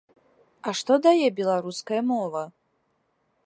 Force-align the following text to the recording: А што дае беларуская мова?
А 0.69 0.71
што 0.79 0.97
дае 1.07 1.27
беларуская 1.41 2.01
мова? 2.11 2.43